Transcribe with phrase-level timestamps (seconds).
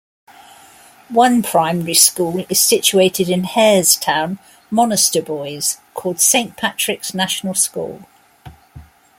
[1.09, 4.39] One primary school is situated in Harestown,
[4.71, 8.07] Monasterboice called Saint Patrick's National School.